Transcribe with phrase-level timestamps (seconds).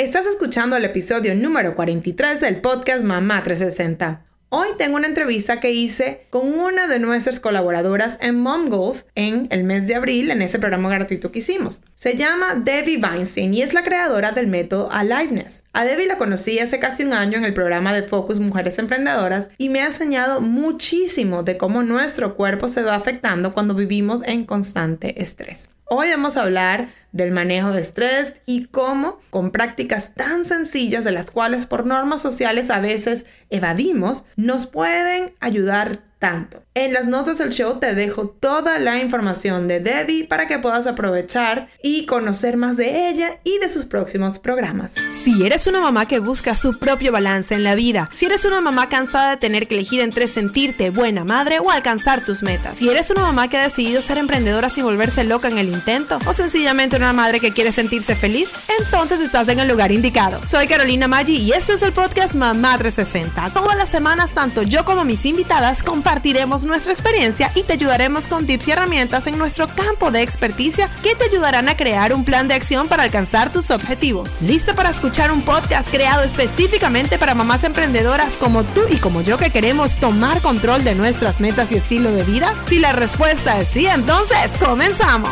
[0.00, 4.24] Estás escuchando el episodio número 43 del podcast Mamá 360.
[4.48, 8.70] Hoy tengo una entrevista que hice con una de nuestras colaboradoras en Mom
[9.14, 11.82] en el mes de abril en ese programa gratuito que hicimos.
[11.96, 15.64] Se llama Debbie Weinstein y es la creadora del método Aliveness.
[15.74, 19.50] A Debbie la conocí hace casi un año en el programa de Focus Mujeres Emprendedoras
[19.58, 24.46] y me ha enseñado muchísimo de cómo nuestro cuerpo se va afectando cuando vivimos en
[24.46, 25.68] constante estrés.
[25.92, 31.10] Hoy vamos a hablar del manejo de estrés y cómo, con prácticas tan sencillas de
[31.10, 36.62] las cuales por normas sociales a veces evadimos, nos pueden ayudar tanto.
[36.74, 40.86] En las notas del show te dejo toda la información de Debbie para que puedas
[40.86, 44.94] aprovechar y conocer más de ella y de sus próximos programas.
[45.12, 48.60] Si eres una mamá que busca su propio balance en la vida, si eres una
[48.60, 52.88] mamá cansada de tener que elegir entre sentirte buena madre o alcanzar tus metas, si
[52.88, 56.32] eres una mamá que ha decidido ser emprendedora sin volverse loca en el intento o
[56.32, 60.38] sencillamente una madre que quiere sentirse feliz, entonces estás en el lugar indicado.
[60.46, 63.54] Soy Carolina Maggi y este es el podcast Mamá 360.
[63.54, 68.44] Todas las semanas, tanto yo como mis invitadas compartiremos nuestra experiencia y te ayudaremos con
[68.44, 72.48] tips y herramientas en nuestro campo de experticia que te ayudarán a crear un plan
[72.48, 74.30] de acción para alcanzar tus objetivos.
[74.40, 79.38] ¿Lista para escuchar un podcast creado específicamente para mamás emprendedoras como tú y como yo
[79.38, 82.56] que queremos tomar control de nuestras metas y estilo de vida?
[82.66, 85.30] Si la respuesta es sí, entonces comenzamos.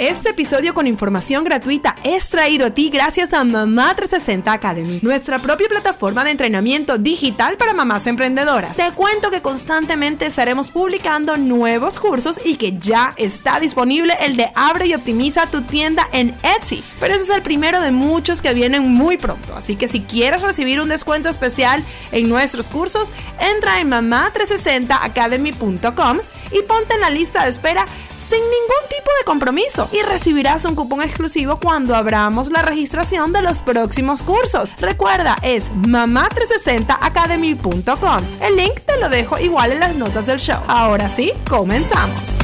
[0.00, 5.40] Este episodio con información gratuita es traído a ti gracias a Mamá 360 Academy, nuestra
[5.40, 8.76] propia plataforma de entrenamiento digital para mamás emprendedoras.
[8.76, 14.50] Te cuento que constantemente estaremos publicando nuevos cursos y que ya está disponible el de
[14.56, 16.82] Abre y Optimiza tu tienda en Etsy.
[16.98, 20.42] Pero ese es el primero de muchos que vienen muy pronto, así que si quieres
[20.42, 26.18] recibir un descuento especial en nuestros cursos, entra en mamá360academy.com
[26.50, 27.86] y ponte en la lista de espera
[28.34, 33.42] sin ningún tipo de compromiso y recibirás un cupón exclusivo cuando abramos la registración de
[33.42, 34.74] los próximos cursos.
[34.80, 38.24] Recuerda, es mamá360academy.com.
[38.40, 40.60] El link te lo dejo igual en las notas del show.
[40.66, 42.40] Ahora sí, comenzamos.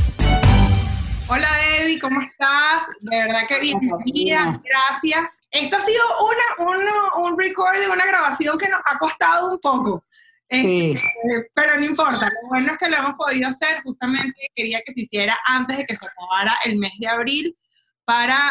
[1.26, 1.48] Hola
[1.78, 2.84] Debbie, ¿cómo estás?
[3.00, 5.40] De verdad que bienvenida, gracias.
[5.50, 6.04] Esto ha sido
[6.60, 10.04] una, un recording, una grabación que nos ha costado un poco.
[10.52, 11.00] Este,
[11.54, 15.02] pero no importa, lo bueno es que lo hemos podido hacer, justamente quería que se
[15.02, 17.56] hiciera antes de que se acabara el mes de abril,
[18.04, 18.50] para,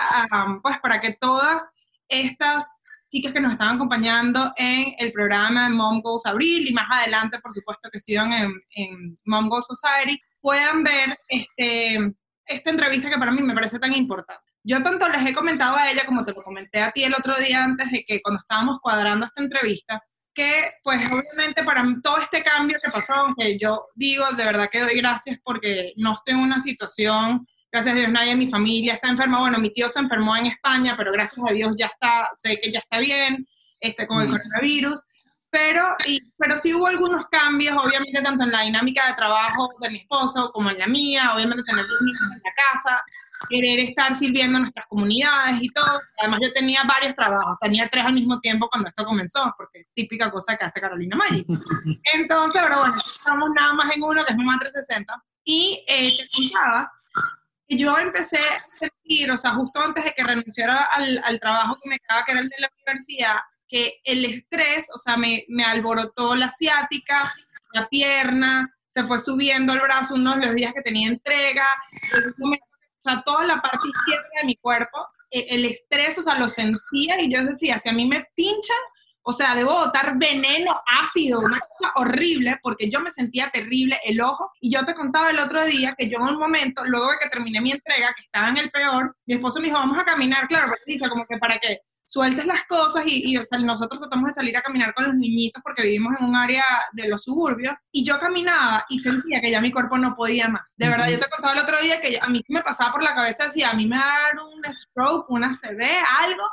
[0.63, 1.67] pues, para que todas
[2.07, 2.65] estas
[3.09, 7.53] chicas que nos están acompañando en el programa Mom Goals Abril y más adelante, por
[7.53, 12.13] supuesto, que sigan en, en Mom Goals Society, puedan ver este,
[12.45, 14.41] esta entrevista que para mí me parece tan importante.
[14.63, 17.35] Yo tanto les he comentado a ella como te lo comenté a ti el otro
[17.35, 20.01] día antes de que cuando estábamos cuadrando esta entrevista,
[20.39, 24.79] que pues obviamente para todo este cambio que pasó, aunque yo digo de verdad que
[24.79, 28.93] doy gracias porque no estoy en una situación, gracias a Dios nadie en mi familia
[28.93, 32.29] está enfermo, bueno, mi tío se enfermó en España, pero gracias a Dios ya está,
[32.37, 33.45] sé que ya está bien,
[33.81, 34.31] este, con el mm.
[34.31, 35.03] coronavirus,
[35.49, 39.89] pero, y, pero sí hubo algunos cambios, obviamente tanto en la dinámica de trabajo de
[39.89, 43.03] mi esposo como en la mía, obviamente tener niños en la casa,
[43.47, 46.01] querer estar sirviendo a nuestras comunidades y todo.
[46.17, 49.87] Además, yo tenía varios trabajos, tenía tres al mismo tiempo cuando esto comenzó, porque es
[49.93, 51.45] típica cosa que hace Carolina Maggi.
[52.13, 55.23] Entonces, pero bueno, estamos nada más en uno, que es Mamá 360.
[55.45, 56.91] Y eh, te contaba
[57.67, 61.77] que yo empecé a sentir, o sea, justo antes de que renunciara al, al trabajo
[61.81, 63.35] que me quedaba, que era el de la universidad,
[63.67, 67.31] que el estrés, o sea, me, me alborotó la ciática,
[67.73, 71.65] la pierna, se fue subiendo el brazo unos de los días que tenía entrega,
[72.99, 76.49] o sea, toda la parte izquierda de mi cuerpo, e, el, estrés, o sea, lo
[76.49, 78.77] sentía y yo decía, si a mí me pinchan,
[79.21, 84.21] o sea, debo botar veneno ácido, una cosa horrible, porque yo me sentía terrible el
[84.21, 84.51] ojo.
[84.59, 87.29] Y yo te contaba el otro día que yo en un momento, luego de que
[87.29, 90.47] terminé mi entrega, que estaba en el peor, mi esposo me dijo, vamos a caminar,
[90.47, 94.57] claro, pero dice como que para qué sueltes las cosas y, nosotros tratamos de salir
[94.57, 98.17] a caminar con los niñitos porque vivimos en un área de los suburbios y yo
[98.17, 100.73] caminaba y sentía que ya mi cuerpo no podía más.
[100.75, 103.13] De verdad, yo te contaba el otro día que a mí me pasaba por la
[103.13, 105.81] cabeza, decía, a mí me va a dar un stroke, una CB,
[106.23, 106.43] algo,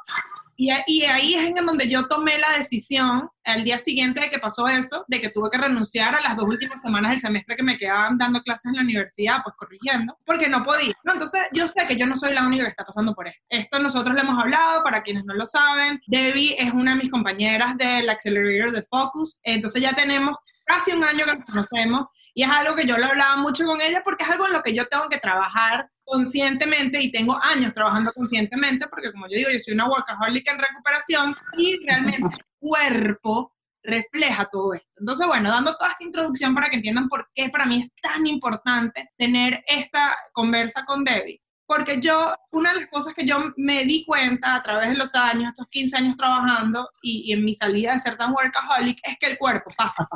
[0.56, 4.66] y, ahí es en donde yo tomé la decisión, al día siguiente de que pasó
[4.66, 7.78] eso, de que tuve que renunciar a las dos últimas semanas del semestre que me
[7.78, 10.94] quedaban dando clases en la universidad, pues corrigiendo, porque no podía.
[11.04, 13.40] No, entonces yo sé que yo no soy la única que está pasando por esto.
[13.48, 17.10] Esto nosotros lo hemos hablado, para quienes no lo saben, Debbie es una de mis
[17.10, 22.42] compañeras del Accelerator de Focus, entonces ya tenemos casi un año que nos conocemos y
[22.42, 24.74] es algo que yo lo hablaba mucho con ella porque es algo en lo que
[24.74, 29.58] yo tengo que trabajar conscientemente y tengo años trabajando conscientemente porque como yo digo, yo
[29.58, 34.88] soy una workaholic en recuperación y realmente el cuerpo refleja todo esto.
[34.98, 38.26] Entonces, bueno, dando toda esta introducción para que entiendan por qué para mí es tan
[38.26, 41.42] importante tener esta conversa con Debbie.
[41.68, 45.12] porque yo, una de las cosas que yo me di cuenta a través de los
[45.16, 49.26] años, estos 15 años trabajando y, en mi salida de ser tan workaholic, es que
[49.26, 50.06] el cuerpo pasa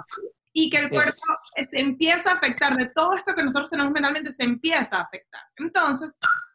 [0.53, 1.23] y que el cuerpo
[1.55, 5.43] se empieza a afectar de todo esto que nosotros tenemos mentalmente, se empieza a afectar.
[5.57, 6.11] Entonces,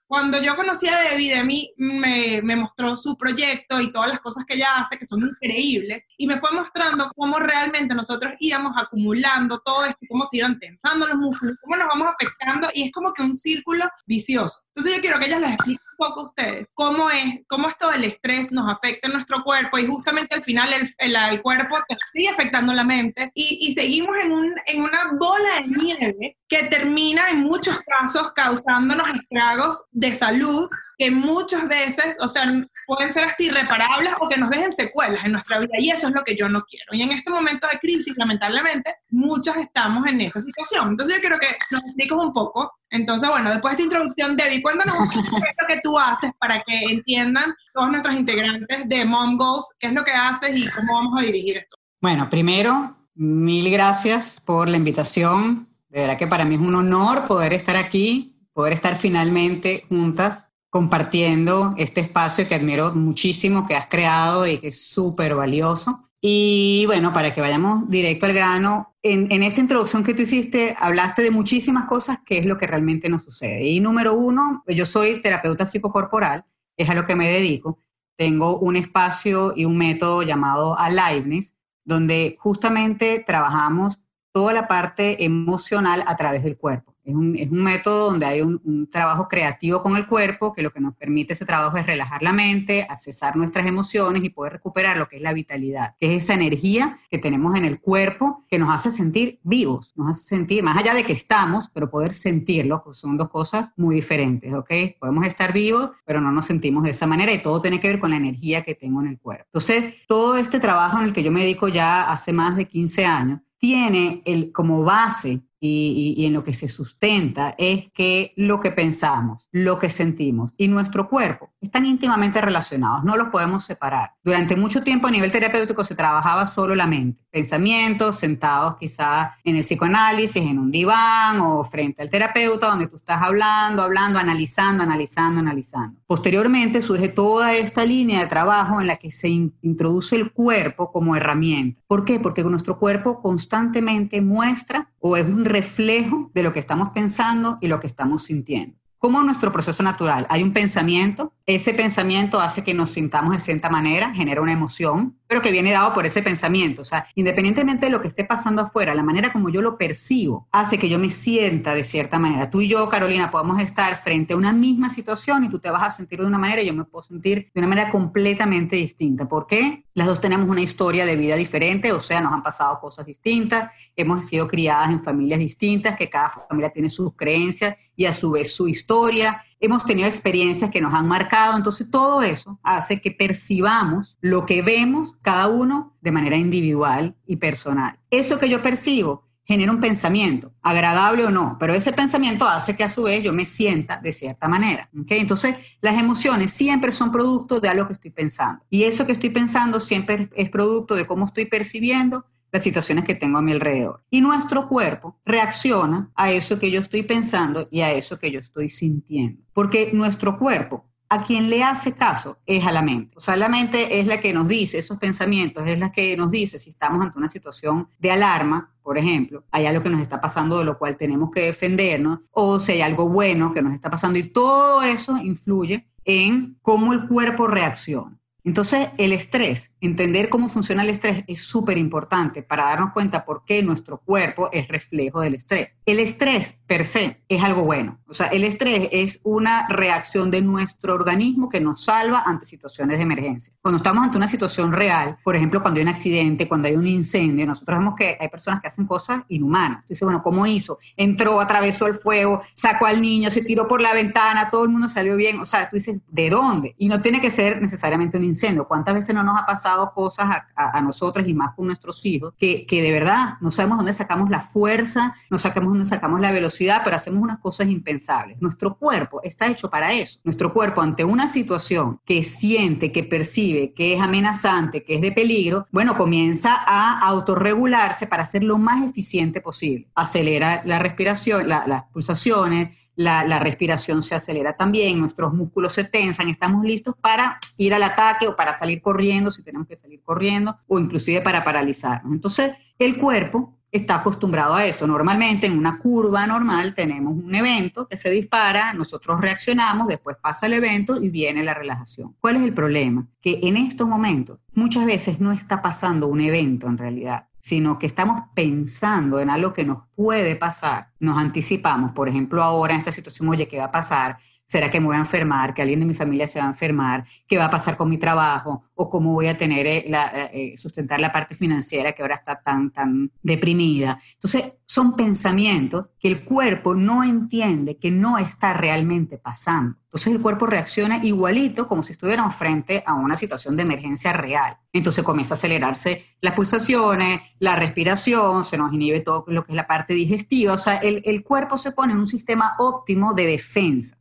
[0.08, 4.46] cuando yo conocí a Debbie, Debbie me, me mostró su proyecto y todas las cosas
[4.46, 9.60] que ella hace, que son increíbles, y me fue mostrando cómo realmente nosotros íbamos acumulando
[9.60, 13.14] todo esto, cómo se iban tensando los músculos, cómo nos vamos afectando, y es como
[13.14, 14.62] que un círculo vicioso.
[14.76, 17.90] Entonces yo quiero que ella les explique un poco a ustedes cómo es, cómo esto
[17.90, 21.78] del estrés nos afecta en nuestro cuerpo, y justamente al final el, el, cuerpo
[22.14, 26.64] sigue afectando la mente, y, y seguimos en, un, en una bola de nieve que
[26.64, 32.44] termina en muchos casos causándonos estragos de salud que muchas veces, o sea,
[32.86, 36.14] pueden ser hasta irreparables o que nos dejen secuelas en nuestra vida y eso es
[36.14, 36.86] lo que yo no quiero.
[36.92, 40.90] Y en este momento de crisis, lamentablemente, muchos estamos en esa situación.
[40.90, 42.74] Entonces yo quiero que nos expliques un poco.
[42.90, 46.62] Entonces, bueno, después de esta introducción, Debbie, cuéntanos un poco lo que tú haces para
[46.62, 50.94] que entiendan todos nuestros integrantes de Mom Goals, qué es lo que haces y cómo
[50.94, 51.78] vamos a dirigir esto.
[52.02, 55.70] Bueno, primero, mil gracias por la invitación.
[55.88, 60.48] De verdad que para mí es un honor poder estar aquí poder estar finalmente juntas
[60.70, 66.10] compartiendo este espacio que admiro muchísimo, que has creado y que es súper valioso.
[66.22, 71.22] Y bueno, para que vayamos directo al grano, en, esta introducción que tú hiciste, hablaste
[71.22, 73.66] de muchísimas cosas, que es lo que realmente nos sucede.
[73.68, 76.46] Y número uno, yo soy terapeuta psicocorporal,
[76.78, 77.80] es a lo que me dedico.
[78.18, 84.00] Tengo un espacio y un método llamado Aliveness, donde justamente trabajamos
[84.32, 86.95] toda la parte emocional a través del cuerpo.
[87.06, 90.64] Es un, es un método donde hay un, un, trabajo creativo con el cuerpo, que
[90.64, 94.54] lo que nos permite ese trabajo es relajar la mente, accesar nuestras emociones y poder
[94.54, 98.44] recuperar lo que es la vitalidad, que es esa energía que tenemos en el cuerpo
[98.50, 102.14] que nos hace sentir vivos, nos hace sentir, más allá de que estamos, pero poder
[102.14, 104.72] sentirlo, pues son dos cosas muy diferentes, ¿ok?
[105.00, 108.00] Podemos estar vivos, pero no nos sentimos de esa manera y todo tiene que ver
[108.00, 109.46] con la energía que tengo en el cuerpo.
[109.48, 113.06] Entonces, todo este trabajo en el que yo me dedico ya hace más de 15
[113.06, 118.72] años, tiene el, como base y, en lo que se sustenta es que lo que
[118.72, 124.12] pensamos, lo que sentimos y nuestro cuerpo están íntimamente relacionados, no los podemos separar.
[124.24, 129.56] Durante mucho tiempo a nivel terapéutico se trabajaba solo la mente, pensamientos sentados quizá en
[129.56, 134.84] el psicoanálisis, en un diván o frente al terapeuta donde tú estás hablando, hablando, analizando,
[134.84, 136.00] analizando, analizando.
[136.06, 141.16] Posteriormente surge toda esta línea de trabajo en la que se introduce el cuerpo como
[141.16, 141.82] herramienta.
[141.88, 142.20] ¿Por qué?
[142.20, 147.68] Porque nuestro cuerpo constantemente muestra o es un reflejo de lo que estamos pensando y
[147.68, 148.78] lo que estamos sintiendo.
[148.98, 153.70] Como nuestro proceso natural, hay un pensamiento, ese pensamiento hace que nos sintamos de cierta
[153.70, 156.82] manera, genera una emoción, pero que viene dado por ese pensamiento.
[156.82, 160.48] O sea, independientemente de lo que esté pasando afuera, la manera como yo lo percibo
[160.52, 162.50] hace que yo me sienta de cierta manera.
[162.50, 165.84] Tú y yo, Carolina, podemos estar frente a una misma situación y tú te vas
[165.84, 169.28] a sentir de una manera y yo me puedo sentir de una manera completamente distinta.
[169.28, 169.86] ¿Por qué?
[169.94, 173.72] Las dos tenemos una historia de vida diferente, o sea, nos han pasado cosas distintas,
[173.96, 178.32] hemos sido criadas en familias distintas, que cada familia tiene sus creencias y a su
[178.32, 183.12] vez su historia hemos tenido experiencias que nos han marcado, entonces todo eso hace que
[183.12, 188.00] percibamos lo que vemos cada uno de manera individual y personal.
[188.10, 192.84] Eso que yo percibo genera un pensamiento, agradable o no, pero ese pensamiento hace que
[192.84, 194.90] a su vez yo me sienta de cierta manera.
[195.00, 195.20] ¿okay?
[195.20, 198.64] Entonces, las emociones siempre son producto de algo que estoy pensando.
[198.70, 203.16] Y eso que estoy pensando siempre es producto de cómo estoy percibiendo las situaciones que
[203.16, 204.02] tengo a mi alrededor.
[204.10, 208.40] Y nuestro cuerpo reacciona a eso que yo estoy pensando y a eso que yo
[208.40, 209.42] estoy sintiendo.
[209.52, 213.14] Porque nuestro cuerpo, a quien le hace caso es a la mente.
[213.18, 216.32] O sea, la mente es la que nos dice esos pensamientos, es la que nos
[216.32, 220.22] dice si estamos ante una situación de alarma, por ejemplo, hay algo que nos está
[220.22, 223.90] pasando de lo cual tenemos que defendernos, o si hay algo bueno que nos está
[223.90, 228.18] pasando, y todo eso influye en cómo el cuerpo reacciona.
[228.46, 233.44] Entonces, el estrés, entender cómo funciona el estrés es súper importante para darnos cuenta por
[233.44, 235.76] qué nuestro cuerpo es reflejo del estrés.
[235.84, 238.00] El estrés per se es algo bueno.
[238.08, 243.00] O sea, el estrés es una reacción de nuestro organismo que nos salva ante situaciones
[243.00, 243.56] de emergencia.
[243.64, 246.86] Cuando estamos ante una situación real, por ejemplo, cuando hay un accidente, cuando hay un
[246.86, 249.88] incendio, nosotros vemos que hay personas que hacen cosas inhumanas.
[249.88, 250.78] Dice, bueno, ¿cómo hizo?
[250.96, 254.88] Entró, atravesó el fuego, sacó al niño, se tiró por la ventana, todo el mundo
[254.88, 255.40] salió bien.
[255.40, 256.76] O sea, tú dices, ¿de dónde?
[256.78, 258.35] Y no tiene que ser necesariamente un incendio
[258.68, 262.66] ¿Cuántas veces no nos ha pasado cosas a, nosotros y más con nuestros hijos que,
[262.66, 266.82] que, de verdad no sabemos dónde sacamos la fuerza, no sabemos dónde sacamos la velocidad,
[266.84, 268.42] pero hacemos unas cosas impensables?
[268.42, 270.20] Nuestro cuerpo está hecho para eso.
[270.24, 275.12] Nuestro cuerpo ante una situación que siente, que percibe, que es amenazante, que es de
[275.12, 279.88] peligro, bueno, comienza a autorregularse para ser lo más eficiente posible.
[279.96, 286.64] Acelera la respiración, las pulsaciones, la, respiración se acelera también, nuestros músculos se tensan, estamos
[286.64, 290.80] listos para ir al ataque o para salir corriendo, si tenemos que salir corriendo, o
[290.80, 292.14] inclusive para paralizarnos.
[292.14, 294.88] Entonces, el cuerpo está acostumbrado a eso.
[294.88, 300.46] Normalmente en una curva normal tenemos un evento que se dispara, nosotros reaccionamos, después pasa
[300.46, 302.16] el evento y viene la relajación.
[302.20, 303.08] ¿Cuál es el problema?
[303.22, 307.86] Que en estos momentos muchas veces no está pasando un evento en realidad, sino que
[307.86, 310.90] estamos pensando en algo que nos puede pasar.
[311.00, 314.18] Nos anticipamos, por ejemplo, ahora en esta situación, oye, ¿qué va a pasar?
[314.46, 315.56] ¿Será que me voy a enfermar?
[315.56, 317.04] ¿Que alguien de mi familia se va a enfermar?
[317.28, 318.64] ¿Qué va a pasar con mi trabajo?
[318.76, 322.14] ¿O cómo voy a tener eh, la, eh, eh, sustentar la parte financiera que ahora
[322.14, 323.98] está tan, tan deprimida?
[324.14, 329.78] Entonces, son pensamientos que el cuerpo no entiende que no está realmente pasando.
[329.86, 334.58] Entonces, el cuerpo reacciona igualito como si estuviéramos frente a una situación de emergencia real.
[334.74, 339.56] Entonces, comienza a acelerarse las pulsaciones, la respiración, se nos inhibe todo lo que es
[339.56, 340.54] la parte digestiva.
[340.54, 343.98] O sea, el, el cuerpo se pone en un sistema óptimo de defensa.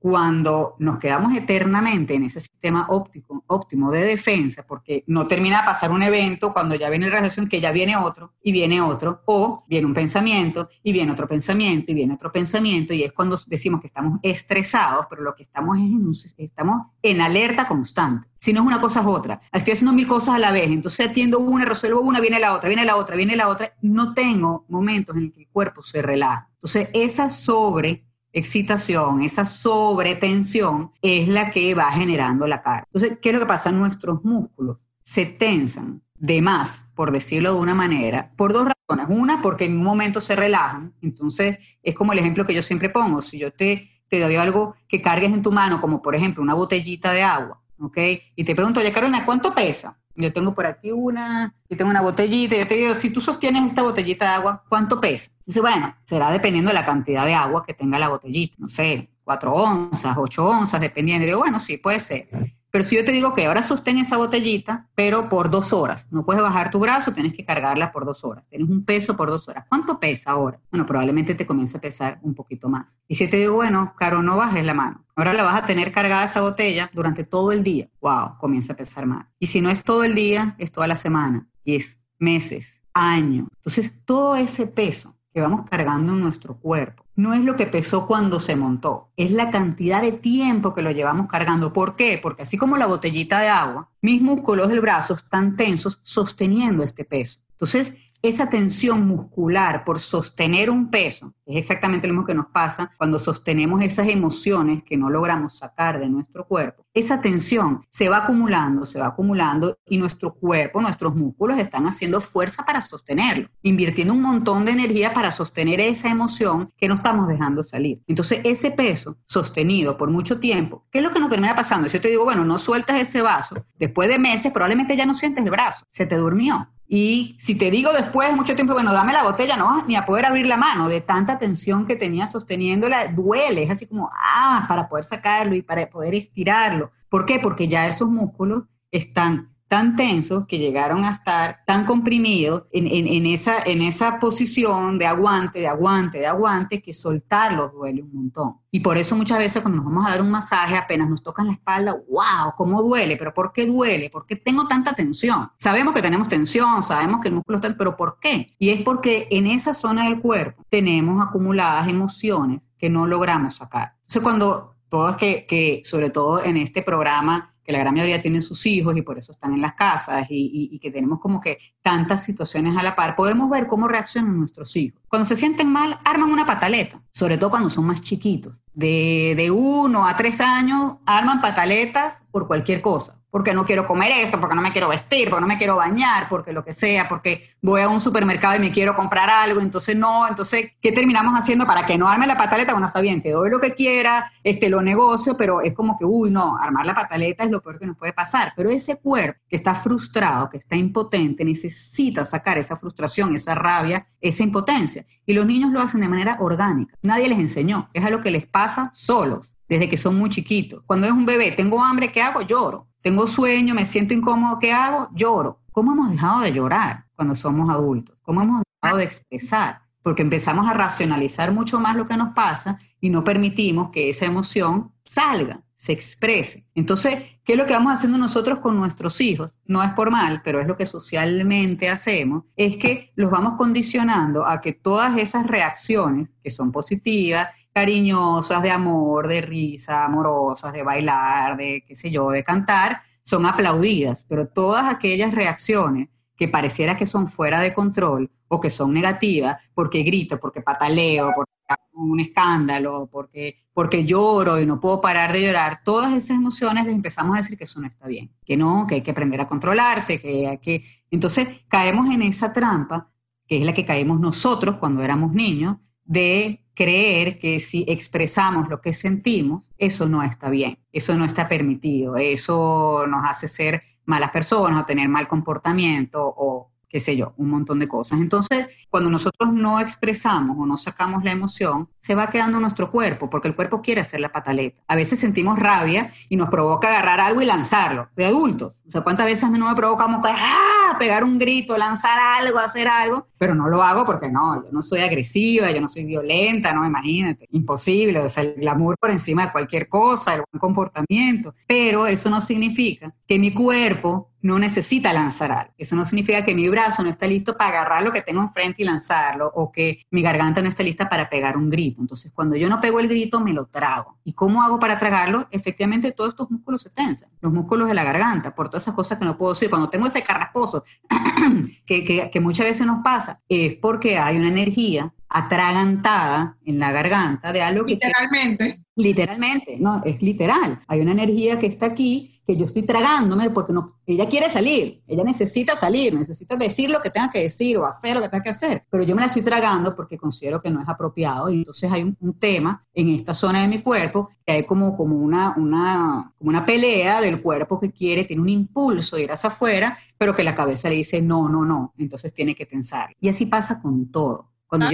[0.00, 5.66] Cuando nos quedamos eternamente en ese sistema óptico, óptimo de defensa, porque no termina de
[5.66, 9.22] pasar un evento cuando ya viene la relación, que ya viene otro, y viene otro,
[9.26, 13.36] o viene un pensamiento, y viene otro pensamiento, y viene otro pensamiento, y es cuando
[13.46, 18.28] decimos que estamos estresados, pero lo que estamos es en, estamos en alerta constante.
[18.38, 19.40] Si no es una cosa es otra.
[19.52, 22.68] Estoy haciendo mil cosas a la vez, entonces atiendo una, resuelvo una, viene la otra,
[22.68, 23.74] viene la otra, viene la otra.
[23.82, 26.48] No tengo momentos en el que el cuerpo se relaja.
[26.54, 32.84] Entonces, esa sobre excitación, esa sobretensión, es la que va generando la cara.
[32.86, 33.72] Entonces, ¿qué es lo que pasa?
[33.72, 39.06] Nuestros músculos se tensan de más, por decirlo de una manera, por dos razones.
[39.08, 40.94] Una, porque en un momento se relajan.
[41.00, 43.22] Entonces, es como el ejemplo que yo siempre pongo.
[43.22, 46.54] Si yo te, te doy algo que cargues en tu mano, como por ejemplo una
[46.54, 47.98] botellita de agua, ¿ok?
[48.36, 49.98] Y te pregunto, oye, Carolina, ¿cuánto pesa?
[50.14, 53.66] Yo tengo por aquí una, yo tengo una botellita, yo te digo, si tú sostienes
[53.66, 55.30] esta botellita de agua, ¿cuánto pesa?
[55.46, 59.10] Dice, bueno, será dependiendo de la cantidad de agua que tenga la botellita, no sé,
[59.24, 61.24] cuatro onzas, ocho onzas, dependiendo.
[61.24, 62.28] Y digo, bueno, sí, puede ser.
[62.70, 66.24] Pero si yo te digo que ahora sostén esa botellita, pero por dos horas, no
[66.24, 68.48] puedes bajar tu brazo, tienes que cargarla por dos horas.
[68.48, 69.64] Tienes un peso por dos horas.
[69.68, 70.60] ¿Cuánto pesa ahora?
[70.70, 73.00] Bueno, probablemente te comience a pesar un poquito más.
[73.08, 75.04] Y si te digo, bueno, Caro, no bajes la mano.
[75.16, 77.90] Ahora la vas a tener cargada esa botella durante todo el día.
[78.00, 79.26] Wow, comienza a pesar más.
[79.38, 81.48] Y si no es todo el día, es toda la semana.
[81.64, 83.48] Y es meses, años.
[83.56, 88.06] Entonces, todo ese peso que vamos cargando en nuestro cuerpo no es lo que pesó
[88.06, 91.70] cuando se montó, es la cantidad de tiempo que lo llevamos cargando.
[91.70, 92.18] ¿Por qué?
[92.20, 97.04] Porque así como la botellita de agua, mis músculos del brazo están tensos sosteniendo este
[97.04, 97.40] peso.
[97.50, 102.90] Entonces, esa tensión muscular por sostener un peso es exactamente lo mismo que nos pasa
[102.98, 106.84] cuando sostenemos esas emociones que no logramos sacar de nuestro cuerpo.
[106.92, 112.20] Esa tensión se va acumulando, se va acumulando y nuestro cuerpo, nuestros músculos están haciendo
[112.20, 117.28] fuerza para sostenerlo, invirtiendo un montón de energía para sostener esa emoción que no estamos
[117.28, 118.00] dejando salir.
[118.06, 121.88] Entonces, ese peso sostenido por mucho tiempo, ¿qué es lo que nos termina pasando?
[121.88, 125.14] Si yo te digo, bueno, no sueltas ese vaso, después de meses probablemente ya no
[125.14, 126.68] sientes el brazo, se te durmió.
[126.86, 129.96] Y si te digo después de mucho tiempo, bueno, dame la botella, no vas ni
[129.96, 134.08] a poder abrir la mano de tanta tensión que tenía sosteniéndola, duele, es así como,
[134.12, 136.90] ah, para poder sacarlo y para poder estirarlo.
[137.08, 137.40] ¿Por qué?
[137.40, 143.62] Porque ya esos músculos están tan tensos que llegaron a estar tan comprimidos en, esa,
[143.62, 148.56] en esa posición de aguante, de aguante, de aguante, que soltarlos duele un montón.
[148.72, 151.46] Y por eso muchas veces cuando nos vamos a dar un masaje, apenas nos tocan
[151.46, 154.10] la espalda, wow, cómo duele, pero ¿por qué duele?
[154.10, 155.52] ¿Por qué tengo tanta tensión?
[155.54, 158.52] Sabemos que tenemos tensión, sabemos que el músculo está, pero ¿por qué?
[158.58, 163.92] Y es porque en esa zona del cuerpo tenemos acumuladas emociones que no logramos sacar.
[163.98, 168.42] Entonces cuando todos que, que sobre todo en este programa que la gran mayoría tienen
[168.42, 172.24] sus hijos y por eso están en las casas y, que tenemos como que tantas
[172.24, 175.00] situaciones a la par, podemos ver cómo reaccionan nuestros hijos.
[175.08, 178.58] Cuando se sienten mal, arman una pataleta, sobre todo cuando son más chiquitos.
[178.74, 184.12] De, de uno a tres años, arman pataletas por cualquier cosa porque no quiero comer
[184.12, 187.08] esto, porque no me quiero vestir, porque no me quiero bañar, porque lo que sea,
[187.08, 191.34] porque voy a un supermercado y me quiero comprar algo, entonces no, entonces, ¿qué terminamos
[191.38, 192.72] haciendo para que no arme la pataleta?
[192.72, 196.04] Bueno, está bien, te doy lo que quiera, este, lo negocio, pero es como que,
[196.04, 199.40] uy, no, armar la pataleta es lo peor que nos puede pasar, pero ese cuerpo
[199.48, 205.32] que está frustrado, que está impotente, necesita sacar esa frustración, esa rabia, esa impotencia, y
[205.32, 208.46] los niños lo hacen de manera orgánica, nadie les enseñó, es a lo que les
[208.46, 210.82] pasa solos desde que son muy chiquitos.
[210.84, 212.42] Cuando es un bebé, tengo hambre, ¿qué hago?
[212.42, 215.08] Lloro tengo sueño, me siento incómodo, ¿qué hago?
[215.14, 215.60] Lloro.
[215.72, 218.16] ¿Cómo hemos dejado de llorar cuando somos adultos?
[218.22, 219.82] ¿Cómo hemos dejado de expresar?
[220.02, 224.26] Porque empezamos a racionalizar mucho más lo que nos pasa y no permitimos que esa
[224.26, 226.66] emoción salga, se exprese.
[226.74, 229.54] Entonces, ¿qué es lo que vamos haciendo nosotros con nuestros hijos?
[229.64, 234.46] No es por mal, pero es lo que socialmente hacemos, es que los vamos condicionando
[234.46, 240.82] a que todas esas reacciones que son positivas cariñosas, de amor, de risa, amorosas, de
[240.82, 246.96] bailar, de qué sé yo, de cantar, son aplaudidas, pero todas aquellas reacciones que pareciera
[246.96, 252.02] que son fuera de control o que son negativas, porque grito, porque pataleo, porque hago
[252.02, 256.94] un escándalo, porque, porque lloro y no puedo parar de llorar, todas esas emociones les
[256.94, 259.46] empezamos a decir que eso no está bien, que no, que hay que aprender a
[259.46, 260.82] controlarse, que hay que...
[261.10, 263.12] Entonces caemos en esa trampa,
[263.46, 268.80] que es la que caímos nosotros cuando éramos niños, de creer que si expresamos lo
[268.80, 274.30] que sentimos, eso no está bien, eso no está permitido, eso nos hace ser malas
[274.30, 278.20] personas o tener mal comportamiento o qué sé yo, un montón de cosas.
[278.20, 283.30] Entonces, cuando nosotros no expresamos o no sacamos la emoción, se va quedando nuestro cuerpo,
[283.30, 284.82] porque el cuerpo quiere hacer la pataleta.
[284.88, 288.72] A veces sentimos rabia y nos provoca agarrar algo y lanzarlo, de adultos.
[288.88, 290.96] O sea, ¿cuántas veces no me provocamos ¡ah!
[290.98, 293.28] pegar un grito, lanzar algo, hacer algo?
[293.38, 296.84] Pero no lo hago porque no, yo no soy agresiva, yo no soy violenta, no,
[296.84, 298.18] imagínate, imposible.
[298.18, 301.54] O sea, el glamour por encima de cualquier cosa, el buen comportamiento.
[301.68, 305.74] Pero eso no significa que mi cuerpo no necesita lanzar algo.
[305.76, 308.82] Eso no significa que mi brazo no está listo para agarrar lo que tengo enfrente
[308.82, 312.00] y lanzarlo, o que mi garganta no está lista para pegar un grito.
[312.00, 314.18] Entonces, cuando yo no pego el grito, me lo trago.
[314.24, 315.48] ¿Y cómo hago para tragarlo?
[315.50, 317.30] Efectivamente, todos estos músculos se tensan.
[317.40, 319.70] Los músculos de la garganta, por todas esas cosas que no puedo decir.
[319.70, 320.84] Cuando tengo ese carrasposo,
[321.86, 326.90] que, que, que muchas veces nos pasa, es porque hay una energía atragantada en la
[326.90, 327.94] garganta de algo que...
[327.94, 328.84] Literalmente.
[328.96, 330.78] literalmente, no, es literal.
[330.88, 335.02] Hay una energía que está aquí que yo estoy tragándome porque no, ella quiere salir,
[335.06, 338.42] ella necesita salir, necesita decir lo que tenga que decir o hacer lo que tenga
[338.42, 341.58] que hacer, pero yo me la estoy tragando porque considero que no es apropiado y
[341.58, 345.54] entonces hay un, tema en esta zona de mi cuerpo que hay como, como, una,
[345.56, 349.96] una, como una pelea del cuerpo que quiere, tiene un impulso de ir hacia afuera,
[350.18, 353.14] pero que la cabeza le dice no, no, no, entonces tiene que tensar.
[353.20, 354.50] Y así pasa con todo.
[354.70, 354.90] Cuando ah,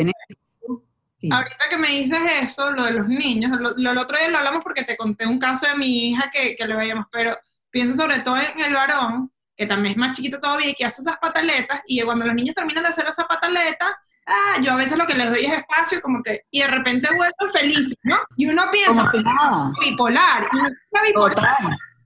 [1.30, 4.62] Ahorita que me dices eso, lo de los niños, lo, lo, otro día lo hablamos
[4.62, 7.37] porque te conté un caso de mi hija que, que le veíamos, pero
[7.71, 11.03] pienso sobre todo en el varón, que también es más chiquito todavía y que hace
[11.03, 14.96] esas pataletas, y cuando los niños terminan de hacer esa pataleta, ah, yo a veces
[14.96, 18.16] lo que les doy es espacio, como que, y de repente vuelvo feliz, ¿no?
[18.37, 19.11] Y uno piensa,
[19.81, 21.59] bipolar, y no bipolar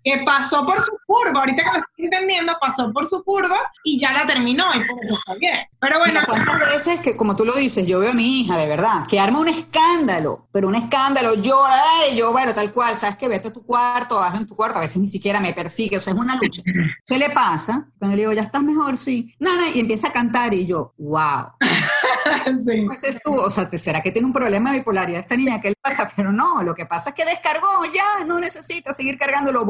[0.03, 3.99] que pasó por su curva, ahorita que lo estoy entendiendo, pasó por su curva y
[3.99, 5.59] ya la terminó y por eso está bien.
[5.79, 6.21] Pero bueno.
[6.27, 9.21] ¿Cuántas veces que, como tú lo dices, yo veo a mi hija, de verdad, que
[9.21, 13.49] arma un escándalo, pero un escándalo, llora, y yo, bueno, tal cual, sabes que vete
[13.49, 16.13] a tu cuarto, baja en tu cuarto, a veces ni siquiera me persigue, o sea,
[16.13, 16.63] es una lucha.
[17.05, 20.55] Se le pasa, cuando le digo, ya estás mejor, sí, nada, y empieza a cantar
[20.55, 21.47] y yo, wow.
[22.67, 22.85] sí.
[22.87, 25.61] Pues es tú, o sea, ¿será que tiene un problema de bipolaridad esta niña?
[25.61, 26.11] ¿Qué le pasa?
[26.15, 29.65] Pero no, lo que pasa es que descargó, ya, no necesita seguir cargando, lo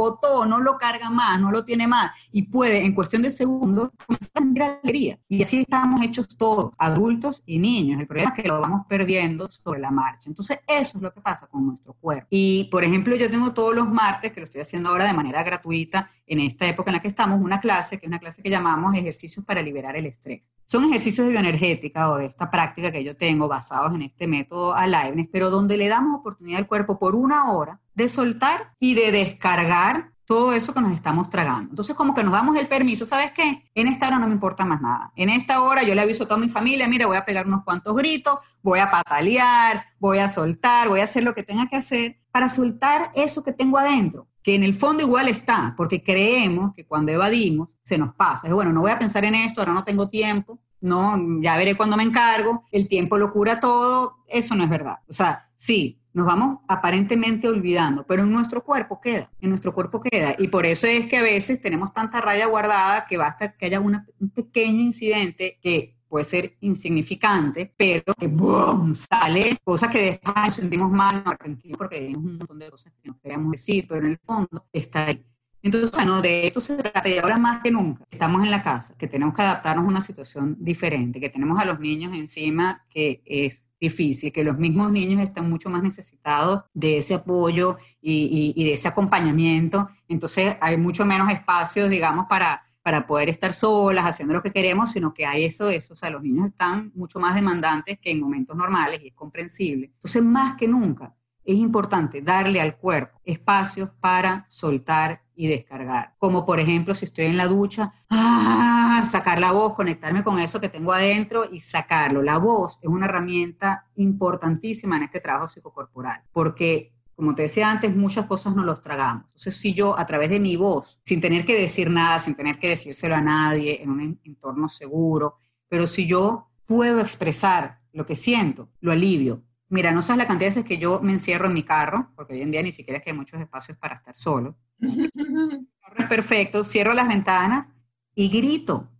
[0.46, 3.90] no lo carga más, no lo tiene más, y puede en cuestión de segundos
[4.34, 5.18] sentir alegría.
[5.28, 8.00] Y así estamos hechos todos, adultos y niños.
[8.00, 10.28] El problema es que lo vamos perdiendo sobre la marcha.
[10.28, 12.26] Entonces, eso es lo que pasa con nuestro cuerpo.
[12.30, 15.42] Y, por ejemplo, yo tengo todos los martes, que lo estoy haciendo ahora de manera
[15.42, 18.48] gratuita, en esta época en la que estamos, una clase, que es una clase que
[18.48, 20.48] llamamos ejercicios para liberar el estrés.
[20.64, 24.72] Son ejercicios de bioenergética o de esta práctica que yo tengo basados en este método
[24.72, 29.10] Aliveness, pero donde le damos oportunidad al cuerpo por una hora de soltar y de
[29.10, 31.70] descargar todo eso que nos estamos tragando.
[31.70, 33.64] Entonces, como que nos damos el permiso, ¿sabes qué?
[33.74, 35.12] En esta hora no me importa más nada.
[35.16, 37.64] En esta hora yo le aviso a toda mi familia, mira, voy a pegar unos
[37.64, 41.74] cuantos gritos, voy a patalear, voy a soltar, voy a hacer lo que tenga que
[41.74, 46.72] hacer para soltar eso que tengo adentro, que en el fondo igual está, porque creemos
[46.74, 48.46] que cuando evadimos se nos pasa.
[48.46, 51.76] Es bueno, no voy a pensar en esto, ahora no tengo tiempo, no, ya veré
[51.76, 54.98] cuando me encargo, el tiempo lo cura todo, eso no es verdad.
[55.08, 60.00] O sea, sí, nos vamos aparentemente olvidando, pero en nuestro cuerpo queda, en nuestro cuerpo
[60.00, 60.34] queda.
[60.38, 63.80] Y por eso es que a veces tenemos tanta raya guardada que basta que haya
[63.80, 68.94] un pequeño incidente que puede ser insignificante, pero que ¡boom!
[68.94, 73.08] sale, cosas que después sentimos mal, nos arrepentimos porque hay un montón de cosas que
[73.08, 75.24] nos queríamos decir, pero en el fondo está ahí.
[75.62, 78.96] Entonces, bueno, de esto se trata y ahora más que nunca estamos en la casa,
[78.96, 83.22] que tenemos que adaptarnos a una situación diferente, que tenemos a los niños encima que
[83.26, 88.64] es difícil, que los mismos niños están mucho más necesitados de ese apoyo y, y,
[88.64, 89.88] de ese acompañamiento.
[90.08, 94.90] Entonces, hay mucho menos espacios, digamos, para, para poder estar solas haciendo lo que queremos,
[94.90, 98.20] sino que hay eso, eso, o sea, los niños están mucho más demandantes que en
[98.20, 99.92] momentos normales y es comprensible.
[99.94, 106.16] Entonces, más que nunca, es importante darle al cuerpo espacios para soltar y descargar.
[106.18, 109.04] Como por ejemplo, si estoy en la ducha, ¡ah!
[109.08, 112.22] sacar la voz, conectarme con eso que tengo adentro y sacarlo.
[112.22, 117.94] La voz es una herramienta importantísima en este trabajo psicocorporal, porque como te decía antes,
[117.94, 119.26] muchas cosas no los tragamos.
[119.26, 122.58] Entonces, si yo a través de mi voz, sin tener que decir nada, sin tener
[122.58, 125.36] que decírselo a nadie, en un entorno seguro,
[125.68, 130.46] pero si yo puedo expresar lo que siento, lo alivio, Mira, no sabes la cantidad
[130.46, 132.98] de veces que yo me encierro en mi carro, porque hoy en día ni siquiera
[132.98, 134.56] es que hay muchos espacios para estar solo.
[134.80, 137.68] es perfecto, cierro las ventanas
[138.14, 138.90] y grito,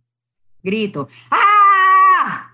[0.61, 2.51] grito, ¡ah!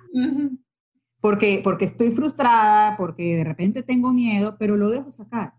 [1.20, 5.56] Porque, porque estoy frustrada, porque de repente tengo miedo, pero lo dejo sacar.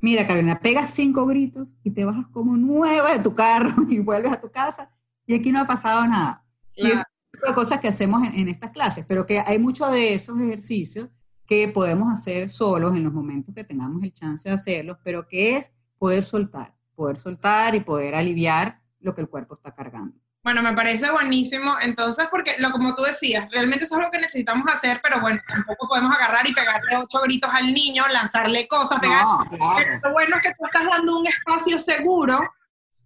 [0.00, 4.32] Mira, Carolina, pegas cinco gritos y te bajas como nueva de tu carro y vuelves
[4.32, 4.90] a tu casa
[5.26, 6.44] y aquí no ha pasado nada.
[6.74, 7.02] Y es
[7.42, 11.08] una cosas que hacemos en, en estas clases, pero que hay muchos de esos ejercicios
[11.46, 15.56] que podemos hacer solos en los momentos que tengamos el chance de hacerlos, pero que
[15.56, 20.16] es poder soltar, poder soltar y poder aliviar lo que el cuerpo está cargando.
[20.42, 21.76] Bueno, me parece buenísimo.
[21.80, 25.40] Entonces, porque lo como tú decías, realmente eso es lo que necesitamos hacer, pero bueno,
[25.46, 29.24] tampoco podemos agarrar y pegarle ocho gritos al niño, lanzarle cosas, pegar.
[30.02, 32.40] lo bueno es que tú estás dando un espacio seguro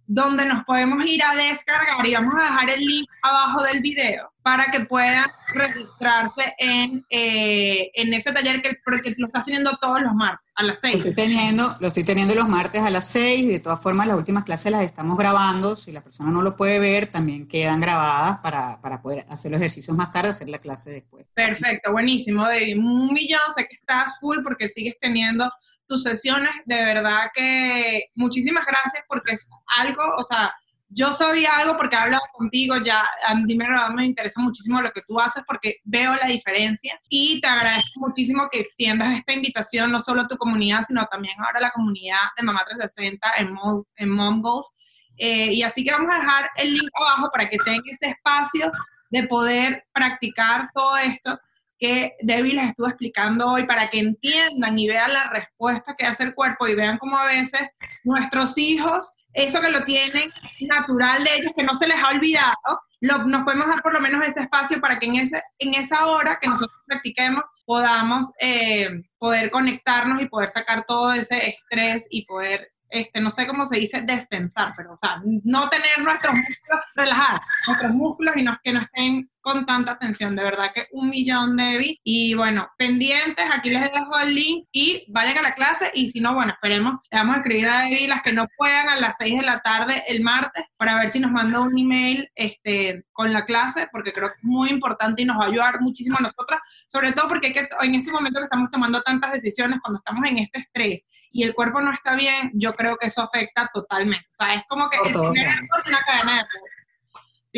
[0.07, 4.31] donde nos podemos ir a descargar y vamos a dejar el link abajo del video
[4.43, 8.77] para que puedan registrarse en, eh, en ese taller que,
[9.17, 10.93] lo estás teniendo todos los martes a las 6.
[10.93, 14.15] Lo estoy, teniendo, lo estoy teniendo los martes a las 6, de todas formas las
[14.15, 18.37] últimas clases las estamos grabando, si la persona no lo puede ver, también quedan grabadas
[18.39, 21.25] para, para poder hacer los ejercicios más tarde, hacer la clase después.
[21.33, 22.77] Perfecto, buenísimo, David.
[22.77, 25.49] Un millón, sé que estás full porque sigues teniendo
[25.87, 30.53] tus sesiones, de verdad que muchísimas gracias porque es algo, o sea,
[30.89, 35.01] yo soy algo porque he hablado contigo, ya a mí me interesa muchísimo lo que
[35.07, 39.99] tú haces porque veo la diferencia y te agradezco muchísimo que extiendas esta invitación no
[39.99, 43.83] solo a tu comunidad, sino también ahora a la comunidad de Mamá 360 en, Mom,
[43.95, 44.73] en Mom Goals.
[45.17, 48.11] Eh, y así que vamos a dejar el link abajo para que sea en ese
[48.11, 48.71] espacio
[49.09, 51.39] de poder practicar todo esto
[51.79, 56.23] que Debbie les estuvo explicando hoy para que entiendan y vean la respuesta que hace
[56.23, 57.69] el cuerpo y vean cómo a veces
[58.03, 62.81] nuestros hijos, eso que lo tienen natural de ellos, que no se les ha olvidado,
[63.01, 66.05] lo, nos podemos dar por lo menos ese espacio para que en, ese, en esa
[66.05, 72.25] hora que nosotros practiquemos podamos eh, poder conectarnos y poder sacar todo ese estrés y
[72.25, 76.85] poder este, no sé cómo se dice, destensar, pero, o sea, no tener nuestros músculos,
[76.95, 80.35] relajar nuestros músculos y no, que no estén con tanta atención.
[80.35, 81.99] De verdad que un millón de vi.
[82.03, 85.91] Y bueno, pendientes, aquí les dejo el link y vayan a la clase.
[85.93, 88.89] Y si no, bueno, esperemos, le vamos a escribir a Debbie las que no puedan
[88.89, 92.27] a las 6 de la tarde el martes para ver si nos manda un email
[92.33, 95.79] este, con la clase, porque creo que es muy importante y nos va a ayudar
[95.79, 99.79] muchísimo a nosotras, sobre todo porque que, en este momento que estamos tomando tantas decisiones,
[99.79, 103.21] cuando estamos en este estrés y el cuerpo no está bien, yo creo que eso
[103.21, 104.25] afecta totalmente.
[104.31, 106.45] O sea, es como que el primer error de una cadena de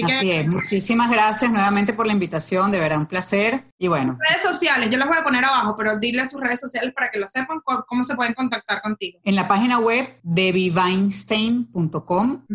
[0.06, 3.64] Así es, muchísimas gracias nuevamente por la invitación, de verdad un placer.
[3.78, 4.18] Y bueno.
[4.28, 7.20] Redes sociales, yo las voy a poner abajo, pero dile tus redes sociales para que
[7.20, 9.20] lo sepan, cómo se pueden contactar contigo.
[9.24, 12.46] En la página web de viveinstein.com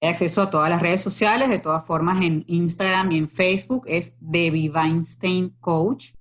[0.00, 3.84] hay acceso a todas las redes sociales, de todas formas en Instagram y en Facebook
[3.86, 6.12] es Weinstein Coach.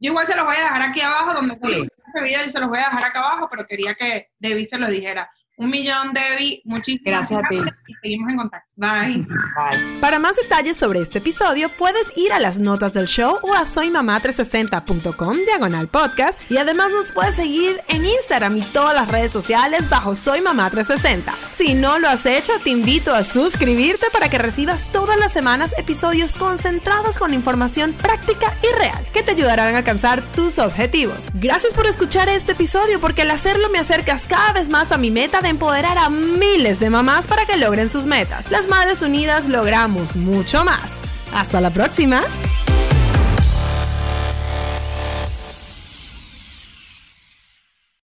[0.00, 1.88] Yo igual se los voy a dejar aquí abajo, donde sí.
[2.06, 4.78] este video, y se los voy a dejar acá abajo, pero quería que Debbie se
[4.78, 5.30] lo dijera.
[5.56, 6.62] Un millón, Debbie.
[6.64, 7.40] Muchísimas gracias.
[7.40, 7.76] Gracias a ti.
[7.88, 8.71] Y seguimos en contacto.
[8.74, 9.18] Bye.
[9.18, 10.00] Bye.
[10.00, 13.62] Para más detalles sobre este episodio, puedes ir a las notas del show o a
[13.62, 16.40] soymamá360.com diagonal podcast.
[16.50, 20.70] Y además nos puedes seguir en Instagram y todas las redes sociales bajo Soy Mamá
[20.70, 21.34] 360.
[21.54, 25.74] Si no lo has hecho, te invito a suscribirte para que recibas todas las semanas
[25.76, 31.28] episodios concentrados con información práctica y real que te ayudarán a alcanzar tus objetivos.
[31.34, 35.10] Gracias por escuchar este episodio porque al hacerlo me acercas cada vez más a mi
[35.10, 38.50] meta de empoderar a miles de mamás para que logren sus metas.
[38.62, 41.00] Las Madres Unidas logramos mucho más.
[41.34, 42.22] Hasta la próxima.